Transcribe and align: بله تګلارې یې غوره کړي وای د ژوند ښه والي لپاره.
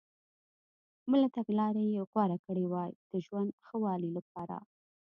بله 1.11 1.27
تګلارې 1.35 1.83
یې 1.93 2.01
غوره 2.09 2.37
کړي 2.45 2.65
وای 2.71 2.91
د 3.09 3.11
ژوند 3.25 3.49
ښه 3.65 3.75
والي 3.83 4.09
لپاره. 4.17 4.57